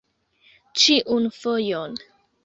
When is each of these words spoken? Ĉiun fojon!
Ĉiun 0.83 1.27
fojon! 1.35 1.93